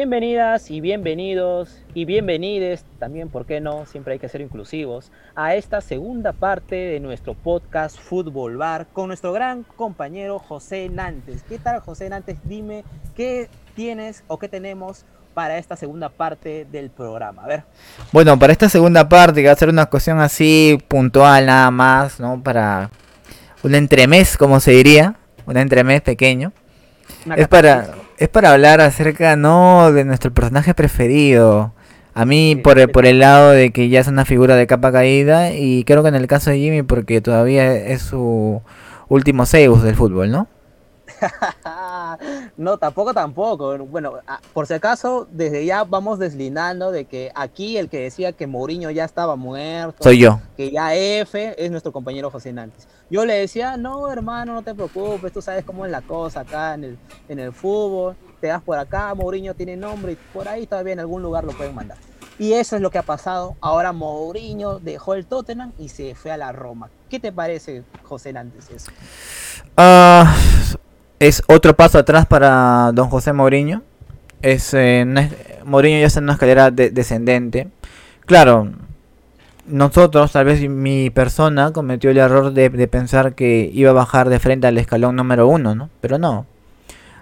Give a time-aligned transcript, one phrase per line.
[0.00, 3.84] Bienvenidas y bienvenidos y bienvenides, también, ¿por qué no?
[3.84, 9.08] Siempre hay que ser inclusivos, a esta segunda parte de nuestro podcast Fútbol Bar con
[9.08, 11.42] nuestro gran compañero José Nantes.
[11.46, 12.38] ¿Qué tal, José Nantes?
[12.44, 12.82] Dime,
[13.14, 17.44] ¿qué tienes o qué tenemos para esta segunda parte del programa?
[17.44, 17.64] A ver.
[18.10, 22.18] Bueno, para esta segunda parte, que va a ser una cuestión así puntual nada más,
[22.18, 22.42] ¿no?
[22.42, 22.88] Para
[23.62, 26.54] un entremés, como se diría, un entremés pequeño.
[27.36, 31.72] es para, es para hablar acerca, no, de nuestro personaje preferido.
[32.12, 34.92] A mí por, el, por el lado de que ya es una figura de capa
[34.92, 38.60] caída y creo que en el caso de Jimmy porque todavía es su
[39.08, 40.48] último Zeus del fútbol, ¿no?
[42.56, 43.78] no, tampoco, tampoco.
[43.78, 44.14] Bueno,
[44.52, 48.90] por si acaso, desde ya vamos deslindando de que aquí el que decía que Mourinho
[48.90, 50.02] ya estaba muerto.
[50.02, 50.40] Soy yo.
[50.56, 52.88] Que ya F es nuestro compañero José Nantes.
[53.10, 56.74] Yo le decía, no, hermano, no te preocupes, tú sabes cómo es la cosa acá
[56.74, 58.16] en el, en el fútbol.
[58.40, 61.52] Te das por acá, Mourinho tiene nombre y por ahí todavía en algún lugar lo
[61.52, 61.98] pueden mandar.
[62.38, 63.56] Y eso es lo que ha pasado.
[63.60, 66.88] Ahora Mourinho dejó el Tottenham y se fue a la Roma.
[67.10, 68.90] ¿Qué te parece, José Nantes, eso?
[69.76, 70.34] Ah
[71.20, 73.82] es otro paso atrás para don José Mourinho.
[74.42, 75.04] Es, eh,
[75.64, 77.68] Mourinho ya está en una escalera descendente.
[78.24, 78.70] Claro,
[79.66, 84.38] nosotros, tal vez mi persona, cometió el error de, pensar que iba a bajar de
[84.38, 85.90] frente al escalón número uno, ¿no?
[86.00, 86.46] Pero no.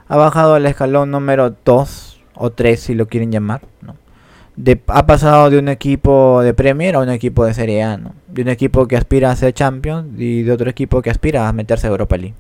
[0.07, 3.97] Ha bajado al escalón número 2 o 3, si lo quieren llamar, ¿no?
[4.87, 7.99] Ha pasado de un equipo de Premier a un equipo de Serie A.
[8.29, 11.53] De un equipo que aspira a ser Champions y de otro equipo que aspira a
[11.53, 12.35] meterse a Europa League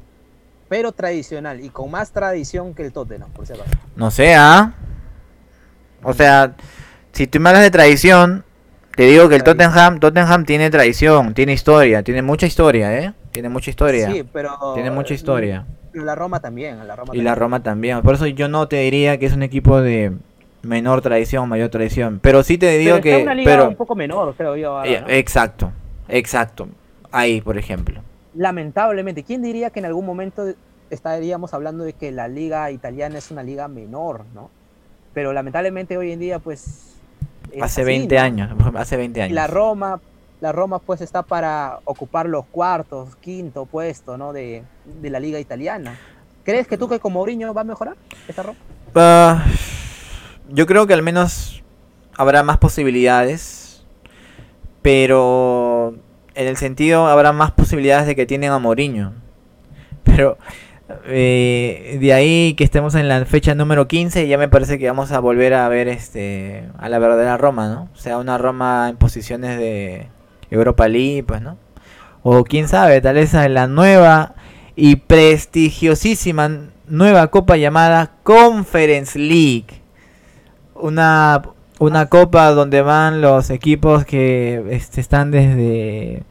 [0.69, 3.65] pero tradicional y con más tradición que el Tottenham, por cierto.
[3.97, 4.75] No sé, ¿ah?
[6.03, 6.55] O sea,
[7.13, 8.45] si tú me hablas de tradición,
[8.95, 13.13] te digo que el Tottenham, Tottenham tiene tradición, tiene historia, tiene mucha historia, ¿eh?
[13.33, 14.13] Tiene mucha historia.
[14.13, 14.51] Sí, pero...
[14.75, 15.67] Tiene mucha historia.
[15.95, 18.03] La Roma también, la Roma Y la Roma también.
[18.03, 20.13] Por eso yo no te diría que es un equipo de
[20.63, 22.21] menor tradición, mayor tradición.
[22.23, 23.23] Pero sí te digo que...
[23.23, 23.69] una liga pero...
[23.69, 24.85] un poco menor, creo yo.
[24.85, 25.73] Eh, exacto,
[26.09, 26.69] exacto.
[27.11, 28.03] Ahí, por ejemplo
[28.39, 30.47] lamentablemente, ¿quién diría que en algún momento
[30.91, 34.51] estaríamos hablando de que la liga italiana es una liga menor, ¿no?
[35.15, 36.95] Pero lamentablemente hoy en día, pues...
[37.61, 39.35] Hace 20 años, hace 20 años.
[39.35, 40.01] La Roma,
[40.41, 44.33] la Roma pues está para ocupar los cuartos, quinto puesto, ¿no?
[44.33, 44.63] De,
[45.03, 45.99] la liga italiana.
[46.45, 47.97] ¿Crees que tú que como Mourinho va a mejorar
[48.27, 48.59] esta Roma?
[48.95, 49.45] Ah,
[50.49, 51.63] yo creo que al menos
[52.17, 53.85] habrá más posibilidades,
[54.83, 55.95] pero
[56.35, 59.13] en el sentido habrá más posibilidades de que tienen a Mourinho.
[60.05, 60.39] Pero
[61.07, 65.13] eh, de ahí que estemos en la fecha número 15 ya me parece que vamos
[65.13, 67.89] a volver a ver este a la verdadera Roma, ¿no?
[67.95, 70.09] O sea, una Roma en posiciones de
[70.51, 71.59] Europa League, pues, ¿no?
[72.23, 74.35] O quién sabe, tal vez en la nueva
[74.77, 76.51] y prestigiosísima
[76.87, 79.83] nueva copa llamada Conference League.
[80.75, 81.43] Una
[81.79, 86.25] una copa donde van los equipos que este, están desde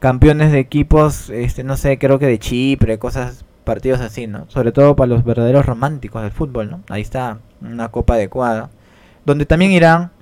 [0.00, 4.48] campeones de equipos, este, no sé, creo que de Chipre, cosas, partidos así, ¿no?
[4.48, 6.80] Sobre todo para los verdaderos románticos del fútbol, ¿no?
[6.88, 8.70] Ahí está una copa adecuada.
[9.24, 10.12] Donde también irán,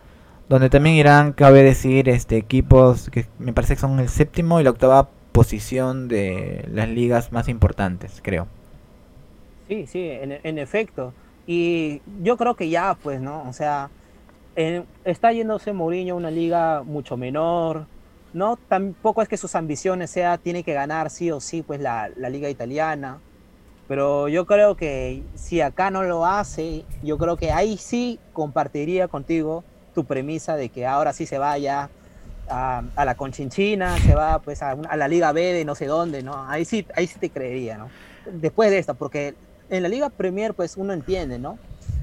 [0.48, 4.64] donde también irán, cabe decir, este, equipos que me parece que son el séptimo y
[4.64, 8.46] la octava posición de las ligas más importantes, creo.
[9.68, 11.12] Sí, sí, en, en efecto.
[11.46, 13.48] Y yo creo que ya, pues, ¿no?
[13.48, 13.90] O sea,
[15.04, 17.86] está yéndose Mourinho a una liga mucho menor,
[18.32, 18.58] ¿no?
[18.68, 22.48] Tampoco es que sus ambiciones sea, tiene que ganar sí o sí, pues la, liga
[22.48, 23.18] italiana.
[23.92, 29.06] Pero yo creo que si acá no lo hace, yo creo que ahí sí compartiría
[29.06, 29.64] contigo
[29.94, 31.90] tu premisa de que ahora sí se vaya
[32.48, 36.22] a, a la Conchinchina, se va pues a, la Liga B de no sé dónde,
[36.22, 36.48] ¿no?
[36.48, 37.90] Ahí sí, ahí sí te creería, ¿no?
[38.32, 39.34] Después de esta, porque
[39.68, 41.58] en la Liga Premier pues uno entiende, ¿no?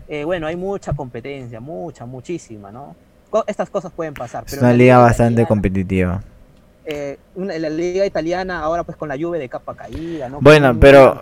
[0.08, 2.96] Eh, bueno, hay mucha competencia, mucha, muchísima, ¿no?
[3.48, 4.44] estas cosas pueden pasar.
[4.46, 6.22] es una liga, bastante competitiva.
[6.92, 10.40] Eh, la liga italiana ahora pues con la Juve de capa caída, ¿no?
[10.42, 11.22] Bueno, pero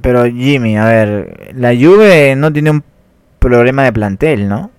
[0.00, 2.82] pero Jimmy, a ver, la Juve no tiene un
[3.38, 4.70] problema de plantel, ¿no?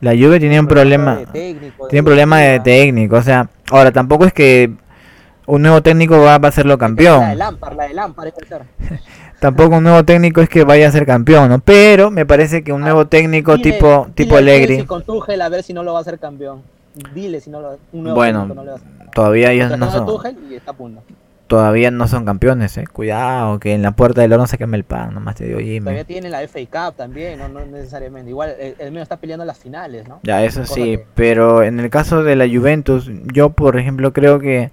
[0.00, 4.32] La Juve tiene un problema, tiene un problema de técnico, o sea, ahora tampoco es
[4.32, 4.72] que
[5.46, 7.20] un nuevo técnico va, a hacerlo campeón.
[7.22, 8.32] La de Lampard, la de Lampard,
[9.40, 11.58] tampoco un nuevo técnico es que vaya a ser campeón, ¿no?
[11.58, 14.84] Pero me parece que un nuevo técnico tipo tipo Allegri.
[14.84, 16.62] con a ver si no lo va a hacer campeón.
[17.14, 18.64] Dile si no lo un nuevo bueno, no
[19.14, 20.06] todavía ellos no son.
[21.46, 22.86] Todavía no son campeones, eh.
[22.90, 25.80] Cuidado, que en la puerta del oro se queme el pan, nomás te digo Jimmy.
[25.80, 28.30] Todavía tiene la FA Cup también, no, no necesariamente.
[28.30, 30.20] Igual el, el, mío está peleando las finales, ¿no?
[30.22, 34.70] Ya, eso sí, pero en el caso de la Juventus, yo por ejemplo creo que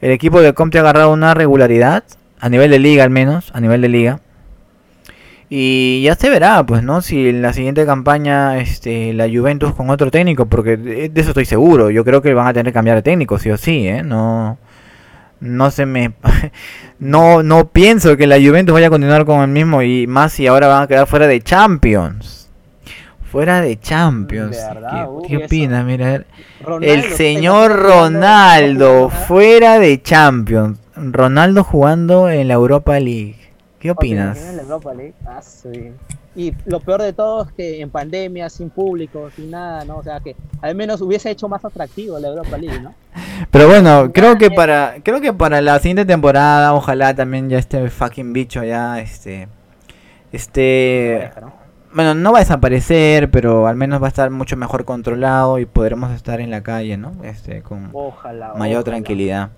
[0.00, 2.02] el equipo de Comte ha agarrado una regularidad
[2.40, 4.20] a nivel de liga al menos, a nivel de liga.
[5.50, 7.00] Y ya se verá, pues, ¿no?
[7.00, 11.46] Si en la siguiente campaña este, la Juventus con otro técnico, porque de eso estoy
[11.46, 11.90] seguro.
[11.90, 14.02] Yo creo que van a tener que cambiar de técnico, sí o sí, ¿eh?
[14.02, 14.58] No,
[15.40, 16.12] no se me...
[16.98, 20.46] no, no pienso que la Juventus vaya a continuar con el mismo y más si
[20.46, 22.50] ahora van a quedar fuera de Champions.
[23.30, 24.58] Fuera de Champions.
[25.26, 25.84] ¿Qué, opinas?
[25.84, 26.24] Mira,
[26.80, 30.78] el señor Ronaldo fuera de Champions.
[30.96, 33.37] Ronaldo jugando en la Europa League.
[33.78, 34.38] ¿Qué opinas?
[35.26, 35.40] Ah,
[36.34, 39.96] y lo peor de todo es que en pandemia, sin público, sin nada, ¿no?
[39.96, 42.94] O sea, que al menos hubiese hecho más atractivo la Europa League, ¿no?
[43.50, 47.88] Pero bueno, creo que para creo que para la siguiente temporada, ojalá también ya este
[47.88, 49.48] fucking bicho ya este
[50.32, 51.30] este
[51.92, 55.66] bueno, no va a desaparecer, pero al menos va a estar mucho mejor controlado y
[55.66, 57.14] podremos estar en la calle, ¿no?
[57.24, 57.92] Este con
[58.56, 59.50] mayor tranquilidad.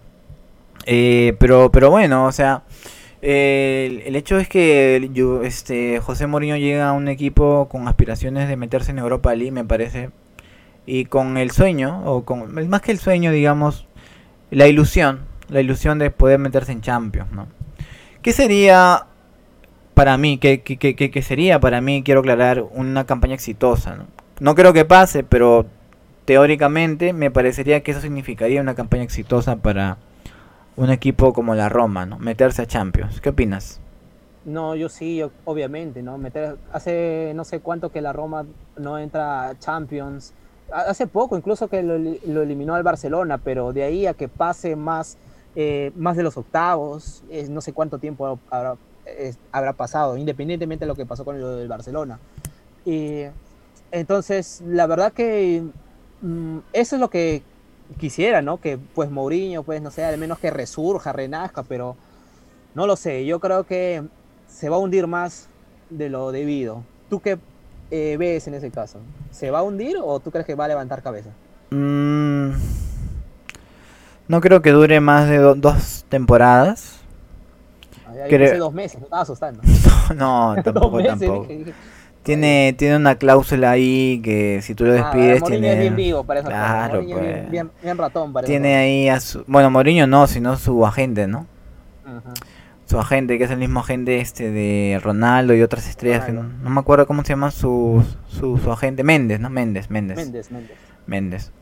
[0.87, 2.63] Eh, pero pero bueno, o sea,
[3.23, 8.57] el, hecho es que yo, este, José Mourinho llega a un equipo con aspiraciones de
[8.57, 10.11] meterse en Europa League, me parece,
[10.87, 13.87] y con el sueño, o con más que el sueño, digamos,
[14.51, 17.47] la ilusión, la ilusión de poder meterse en Champions, ¿no?
[18.23, 19.07] ¿Qué sería
[19.95, 20.39] para mí?
[20.39, 23.97] ¿Qué, qué, qué, qué sería para mí, quiero aclarar, una campaña exitosa?
[23.97, 24.07] ¿no?
[24.41, 25.67] no creo que pase, pero
[26.25, 29.99] teóricamente me parecería que eso significaría una campaña exitosa para
[30.77, 32.19] un equipo como la Roma, ¿no?
[32.19, 33.21] Meterse a Champions.
[33.21, 33.81] ¿Qué opinas?
[34.45, 36.17] No, yo sí, obviamente, ¿no?
[36.17, 38.47] Meter, hace no sé cuánto que la Roma
[38.77, 40.33] no entra a Champions.
[40.73, 45.19] Hace poco incluso que lo, eliminó al Barcelona, pero de ahí a que pase más,
[45.57, 48.77] eh, más de los octavos, no sé cuánto tiempo habrá,
[49.53, 52.19] habrá pasado, independientemente de lo que pasó con el del Barcelona.
[52.85, 53.25] Y
[53.91, 55.63] entonces, la verdad que
[56.23, 57.43] mm, eso es lo que
[57.99, 58.59] quisiera, ¿no?
[58.59, 61.97] Que pues Mourinho, pues no sé, al menos que resurja, renazca, pero
[62.75, 63.25] no lo sé.
[63.27, 64.03] Yo creo que
[64.49, 65.49] se va a hundir más
[65.91, 66.83] de lo debido.
[67.09, 67.39] ¿Tú qué
[67.91, 68.99] eh, ves en ese caso?
[69.31, 71.31] ¿Se va a hundir o tú crees que va a levantar cabeza?
[71.71, 72.51] Mm,
[74.29, 76.97] no creo que dure más de dos temporadas.
[78.07, 79.63] Hace dos meses, me estaba asustando.
[80.17, 81.47] no, tampoco, tampoco.
[82.23, 85.73] Tiene, tiene una cláusula ahí que si tú lo ah, despides tiene...
[85.73, 87.51] es bien vivo para claro, pues.
[87.51, 89.43] bien, ratón para Tiene ahí a su...
[89.47, 91.47] Bueno, Mourinho no, sino su agente, ¿no?
[92.85, 96.31] Su agente, que es el mismo agente este de Ronaldo y otras estrellas.
[96.31, 99.03] no, me acuerdo cómo se llama su, su, su, agente.
[99.05, 99.49] Méndez, ¿no?
[99.49, 100.17] Méndez, Méndez.
[100.17, 100.77] Méndez, Méndez.
[101.07, 101.53] Méndez.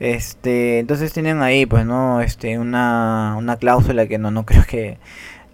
[0.00, 2.20] Este, entonces tienen ahí, pues, ¿no?
[2.20, 4.98] Este, una, una cláusula que no, no creo que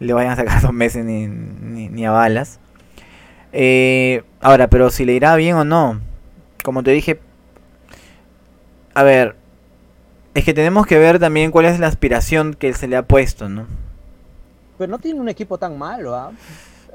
[0.00, 2.58] le vayan a sacar dos meses ni, ni, ni a balas.
[3.52, 6.00] Eh, ahora, pero si le irá bien o no,
[6.62, 7.20] como te dije,
[8.94, 9.36] a ver,
[10.34, 13.48] es que tenemos que ver también cuál es la aspiración que se le ha puesto,
[13.48, 13.66] ¿no?
[14.78, 16.32] Pero no tiene un equipo tan malo, ¿ah?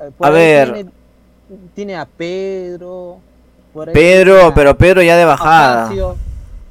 [0.02, 0.88] Eh, a ver.
[1.74, 3.20] Tiene, a Pedro.
[3.94, 6.16] Pedro, pero Pedro ya de bajada.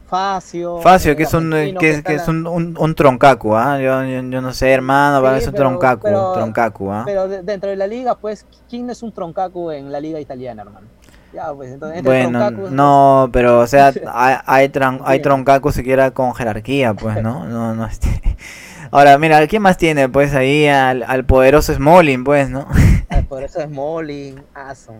[0.06, 0.78] Facio.
[0.80, 3.80] Facio, que es un, que, es un, un, troncacu, ¿ah?
[3.80, 7.02] Yo, yo, no sé, hermano, va a ser un troncacu, troncacu, ¿ah?
[7.06, 10.86] Pero dentro de la liga, pues, ¿quién es un troncacu en la liga italiana, hermano?
[11.32, 16.34] Ya, pues, entonces, bueno, no, pero, o sea, hay, hay, tron, hay troncacu siquiera con
[16.34, 17.44] jerarquía, pues, ¿no?
[17.48, 18.08] No, no, este...
[18.90, 20.08] Ahora, mira, ¿quién más tiene?
[20.08, 22.68] Pues ahí al, al poderoso Smolin, pues, ¿no?
[23.08, 24.98] Al poderoso Smolin, Ason.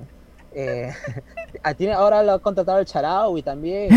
[0.52, 0.92] Eh,
[1.76, 3.90] tiene, ahora lo ha contratado el Charaui también.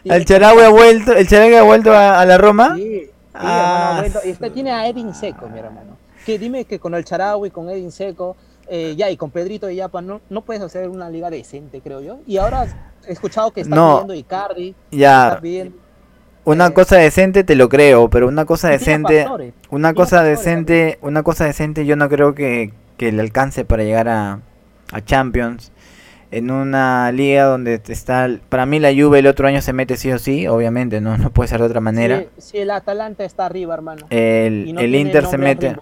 [0.04, 2.74] ¿El Charaui ha vuelto, el Charaui ha vuelto a, la Roma?
[2.76, 4.04] Sí, ah.
[4.24, 5.96] y este tiene a Edin Seco, mi hermano.
[6.24, 8.36] Que dime que con el Charaui, con Edin Seco,
[8.68, 12.00] eh, ya y con Pedrito y Yapa no, no puedes hacer una liga decente, creo
[12.00, 12.18] yo.
[12.26, 12.66] Y ahora
[13.06, 14.74] he escuchado que está pidiendo Icardi.
[14.90, 15.40] Ya.
[16.44, 19.26] una eh, cosa decente te lo creo, pero una cosa decente,
[19.70, 24.08] una cosa decente, una cosa decente yo no creo que, que le alcance para llegar
[24.08, 24.40] a,
[24.92, 25.72] a Champions
[26.34, 30.10] en una liga donde está para mí la Juve el otro año se mete sí
[30.10, 32.24] o sí obviamente no no puede ser de otra manera.
[32.38, 34.06] si, el Atalanta está arriba hermano.
[34.10, 35.76] El, el Inter se mete.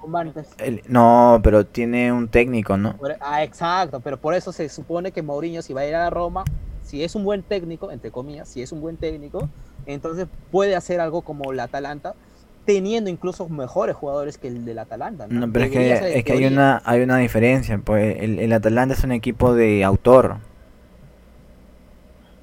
[0.88, 5.62] no pero tiene un técnico no ah exacto pero por eso se supone que Mourinho
[5.62, 6.44] si va a ir a Roma
[6.82, 9.48] si es un buen técnico entre comillas si es un buen técnico
[9.86, 12.14] entonces puede hacer algo como el Atalanta
[12.64, 15.26] teniendo incluso mejores jugadores que el del Atalanta.
[15.28, 18.94] No, pero es que, es que hay una hay una diferencia, pues el, el, Atalanta
[18.94, 20.38] es un equipo de autor.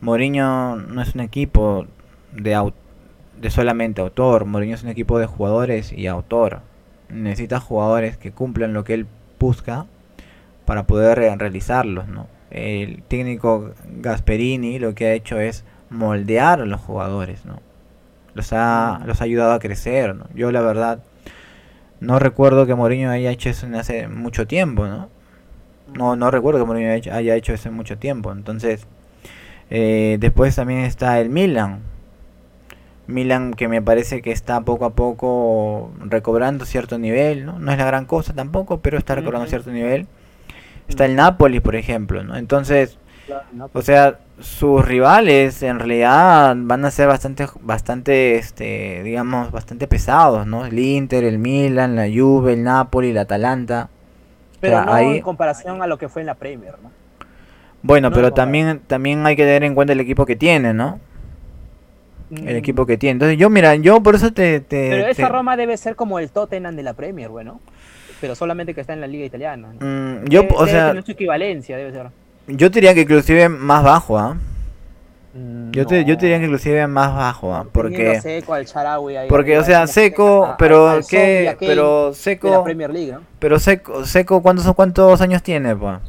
[0.02, 1.86] Mourinho no es un equipo
[2.34, 2.72] de
[3.40, 6.62] de solamente autor, Mourinho es un equipo de jugadores y autor.
[7.10, 9.08] Necesita jugadores que cumplan lo que él
[9.40, 9.86] busca
[10.66, 12.28] para poder realizarlos, ¿no?
[12.52, 13.72] El técnico
[14.02, 17.62] Gasperini lo que ha hecho es moldear a los jugadores, ¿no?
[18.34, 20.16] Los ha, los ha ayudado a crecer.
[20.16, 20.26] ¿no?
[20.34, 21.04] Yo la verdad
[22.00, 25.10] no recuerdo que Mourinho haya hecho eso en hace mucho tiempo, ¿no?
[25.94, 28.32] No, no recuerdo que Mourinho haya hecho, haya hecho eso en mucho tiempo.
[28.32, 28.88] Entonces,
[29.70, 31.82] eh, después también está el Milan.
[33.08, 37.60] Milan que me parece que está poco a poco recobrando cierto nivel, ¿no?
[37.60, 40.08] No es la gran cosa tampoco, pero está recobrando cierto nivel.
[40.88, 42.38] Está el Napoli, por ejemplo, ¿no?
[42.38, 42.98] Entonces,
[43.74, 50.48] o sea, sus rivales en realidad van a ser bastante, bastante, este, digamos, bastante pesados,
[50.48, 50.66] ¿no?
[50.66, 53.90] El Inter, el Milan, la Juve, el Napoli, el Atalanta.
[54.60, 56.92] Pero no en comparación a lo que fue en la Premier, ¿no?
[57.82, 61.00] Bueno, pero también, también hay que tener en cuenta el equipo que tiene, ¿no?
[62.32, 62.58] El mm.
[62.58, 63.14] equipo que tiene.
[63.14, 64.62] Entonces, yo, mira, yo por eso te.
[64.70, 67.60] pero esa Roma debe ser como el Tottenham de la Premier, bueno.
[68.22, 69.70] Pero solamente que está en la Liga Italiana.
[69.80, 70.94] Mm, yo, o sea.
[71.02, 72.08] su equivalencia, debe ser.
[72.50, 74.38] Yo diría que inclusive más bajo, ¿ah?
[75.72, 77.66] Yo, te, yo diría que inclusive más bajo, ¿ah?
[77.72, 78.66] Porque, seco, al
[79.30, 82.66] porque o sea, seco, pero qué, pero seco,
[83.38, 86.00] pero seco, seco, ¿cuántos, cuántos años tiene, pues?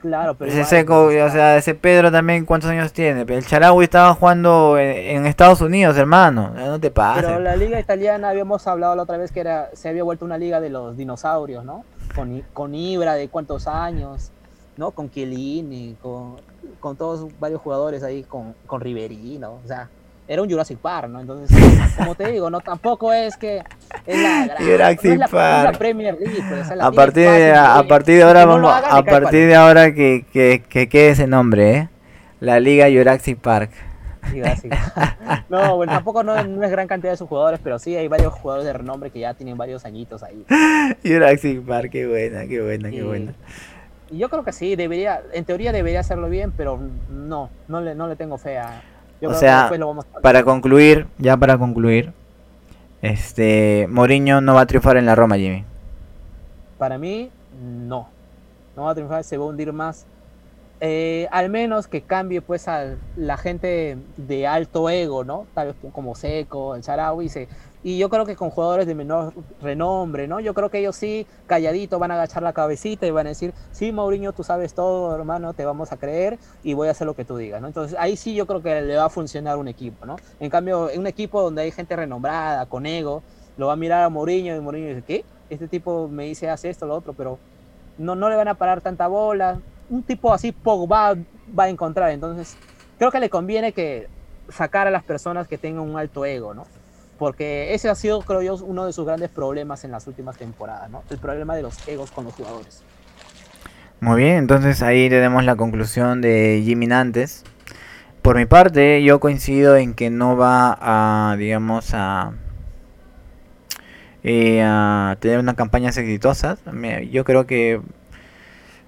[0.00, 3.22] Claro, pero ese seco, o sea, ese Pedro también, ¿cuántos años tiene?
[3.22, 7.24] El Charaui estaba jugando en, Estados Unidos, hermano, no te pases.
[7.24, 10.38] Pero la liga italiana, habíamos hablado la otra vez que era, se había vuelto una
[10.38, 11.84] liga de los dinosaurios, ¿no?
[12.14, 14.32] Con, con Ibra de cuántos años.
[14.80, 14.92] ¿No?
[14.92, 16.36] Con Chiellini, con,
[16.80, 19.90] con todos varios jugadores ahí, con, con Riverino, o sea,
[20.26, 21.20] era un Jurassic Park, ¿no?
[21.20, 21.54] Entonces,
[21.98, 23.62] como te digo, no tampoco es que
[24.06, 25.76] es la, Jurassic no Park.
[25.76, 29.94] Premier League, pues, a partir de, a, partir de ahora vamos, a partir de ahora
[29.94, 31.88] que, que, que quede ese nombre, ¿eh?
[32.40, 33.70] La Liga Jurassic Park.
[35.48, 38.66] No, bueno, tampoco no, es gran cantidad de sus jugadores, pero sí hay varios jugadores
[38.66, 40.44] de renombre que ya tienen varios añitos ahí.
[41.04, 43.34] Jurassic Park, qué buena, qué buena, qué buena.
[44.10, 48.08] Yo creo que sí, debería, en teoría debería hacerlo bien, pero no, no le, no
[48.08, 48.82] le tengo fe a...
[49.22, 49.70] o sea,
[50.20, 52.12] para concluir, ya para concluir,
[53.02, 55.64] este, Mourinho no va a triunfar en la Roma, Jimmy.
[56.78, 57.30] Para mí,
[57.62, 58.08] no.
[58.76, 60.06] No va a triunfar, se va a hundir más.
[60.82, 65.46] Eh, al menos que cambie pues a la gente de alto ego, ¿no?
[65.54, 67.48] Tal vez como Seco, el Sarawi, se,
[67.82, 70.40] y yo creo que con jugadores de menor renombre, ¿no?
[70.40, 73.54] Yo creo que ellos sí, calladito, van a agachar la cabecita y van a decir,
[73.72, 77.14] sí, Mauriño, tú sabes todo, hermano, te vamos a creer y voy a hacer lo
[77.14, 77.68] que tú digas, ¿no?
[77.68, 80.16] Entonces ahí sí yo creo que le va a funcionar un equipo, ¿no?
[80.40, 83.22] En cambio, en un equipo donde hay gente renombrada, con ego,
[83.56, 85.24] lo va a mirar a Mourinho y Mourinho dice, ¿qué?
[85.48, 87.38] Este tipo me dice, hace esto, lo otro, pero
[87.96, 89.60] no, no le van a parar tanta bola.
[89.88, 91.14] Un tipo así Pogba
[91.58, 92.56] va a encontrar, entonces
[92.98, 94.08] creo que le conviene que
[94.50, 96.66] sacar a las personas que tengan un alto ego, ¿no?
[97.20, 100.88] Porque ese ha sido, creo yo, uno de sus grandes problemas en las últimas temporadas,
[100.88, 101.04] ¿no?
[101.10, 102.82] El problema de los egos con los jugadores.
[104.00, 107.44] Muy bien, entonces ahí tenemos la conclusión de Jimmy Nantes.
[108.22, 112.32] Por mi parte, yo coincido en que no va a, digamos, a,
[114.22, 116.56] eh, a tener una campaña exitosa.
[117.10, 117.82] Yo creo que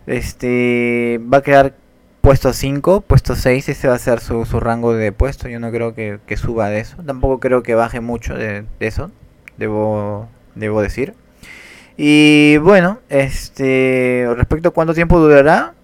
[0.07, 1.75] este va a quedar
[2.23, 5.49] puesto 5, puesto 6, ese va a ser su, su, rango de puesto.
[5.49, 6.97] Yo no creo que, suba de eso.
[7.05, 9.11] Tampoco creo que baje mucho de, eso,
[9.59, 11.14] debo, debo decir.
[11.97, 15.75] Y bueno, este respecto a cuánto tiempo durará,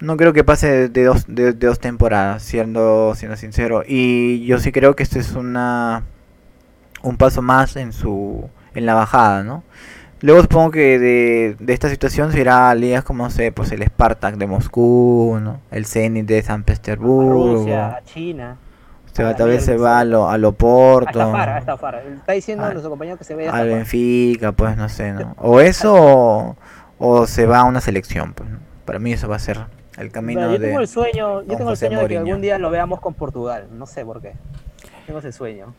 [0.00, 3.84] no creo que pase de dos, de, dos temporadas, siendo, siendo sincero.
[3.86, 6.04] Y yo sí creo que este es una
[7.02, 9.62] un paso más en su en la bajada, ¿no?
[10.24, 13.70] Luego supongo que de, de esta situación se irá a ligas como, no sé, pues
[13.72, 15.60] el Spartak de Moscú, ¿no?
[15.70, 17.56] El Zenit de San Petersburgo.
[17.56, 18.56] Rusia, China.
[19.12, 21.20] Se va, tal vez se va a lo, a lo Porto.
[21.20, 24.88] A estafar, Está diciendo a, nuestro compañero que se ve a Al Benfica, pues no
[24.88, 25.34] sé, ¿no?
[25.36, 26.56] O eso
[26.98, 28.48] o, se va a una selección, pues.
[28.86, 29.58] Para mí eso va a ser
[29.98, 32.58] el camino yo de tengo el sueño, yo tengo el sueño de que algún día
[32.58, 34.32] lo veamos con Portugal, no sé por qué.
[35.04, 35.74] Tengo ese sueño.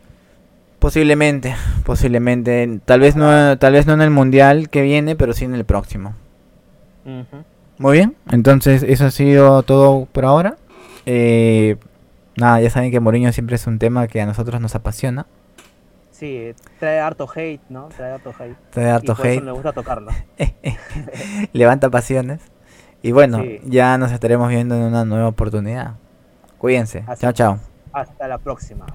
[0.86, 2.78] Posiblemente, posiblemente.
[2.84, 5.64] Tal vez no, tal vez no en el mundial que viene, pero sí en el
[5.64, 6.14] próximo.
[7.78, 10.58] Muy bien, entonces eso ha sido todo por ahora.
[11.04, 11.76] Eh,
[12.36, 15.26] nada, ya saben que Mourinho siempre es un tema que a nosotros nos apasiona.
[16.12, 17.88] Sí, trae harto hate, ¿no?
[17.88, 18.56] Trae harto hate.
[18.70, 19.42] Trae harto y hate.
[19.42, 20.12] me gusta tocarlo.
[21.52, 22.42] Levanta pasiones.
[23.02, 25.94] Y bueno, ya nos estaremos viendo en una nueva oportunidad.
[26.58, 27.04] Cuídense.
[27.18, 27.58] chao, chao.
[27.92, 28.86] Hasta la próxima.